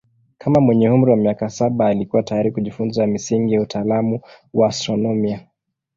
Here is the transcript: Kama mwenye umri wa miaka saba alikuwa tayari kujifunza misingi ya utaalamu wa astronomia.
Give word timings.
Kama 0.37 0.59
mwenye 0.61 0.85
umri 0.89 1.11
wa 1.11 1.17
miaka 1.17 1.49
saba 1.49 1.87
alikuwa 1.87 2.23
tayari 2.23 2.51
kujifunza 2.51 3.07
misingi 3.07 3.53
ya 3.53 3.61
utaalamu 3.61 4.21
wa 4.53 4.67
astronomia. 4.67 5.47